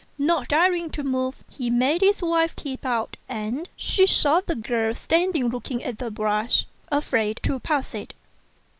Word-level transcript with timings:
Not 0.17 0.47
daring 0.47 0.89
to 0.93 1.03
move, 1.03 1.43
he 1.47 1.69
made 1.69 2.01
his 2.01 2.23
wife 2.23 2.55
peep 2.55 2.87
out; 2.87 3.17
and 3.29 3.69
she 3.75 4.07
saw 4.07 4.41
the 4.41 4.55
girl 4.55 4.95
standing 4.95 5.49
looking 5.49 5.83
at 5.83 5.99
the 5.99 6.09
brush, 6.09 6.65
afraid 6.91 7.39
to 7.43 7.59
pass 7.59 7.93
it. 7.93 8.15